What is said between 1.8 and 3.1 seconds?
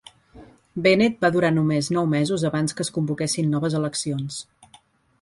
nou mesos abans que es